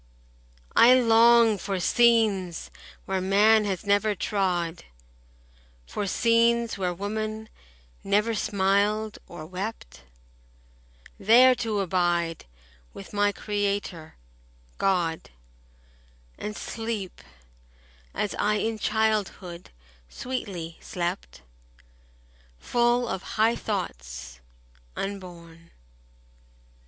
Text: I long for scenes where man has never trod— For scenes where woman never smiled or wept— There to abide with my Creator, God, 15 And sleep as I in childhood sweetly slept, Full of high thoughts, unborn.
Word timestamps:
I 0.75 0.95
long 0.95 1.59
for 1.59 1.79
scenes 1.79 2.71
where 3.05 3.21
man 3.21 3.65
has 3.65 3.85
never 3.85 4.15
trod— 4.15 4.83
For 5.85 6.07
scenes 6.07 6.75
where 6.75 6.91
woman 6.91 7.49
never 8.03 8.33
smiled 8.33 9.19
or 9.27 9.45
wept— 9.45 10.01
There 11.19 11.53
to 11.53 11.81
abide 11.81 12.45
with 12.95 13.13
my 13.13 13.31
Creator, 13.31 14.15
God, 14.79 15.29
15 16.37 16.45
And 16.47 16.57
sleep 16.57 17.21
as 18.15 18.33
I 18.39 18.55
in 18.55 18.79
childhood 18.79 19.69
sweetly 20.09 20.79
slept, 20.81 21.43
Full 22.57 23.07
of 23.07 23.21
high 23.37 23.55
thoughts, 23.55 24.39
unborn. 24.95 25.69